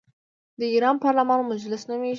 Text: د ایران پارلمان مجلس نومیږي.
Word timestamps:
د 0.59 0.61
ایران 0.73 0.95
پارلمان 1.05 1.39
مجلس 1.51 1.81
نومیږي. 1.89 2.09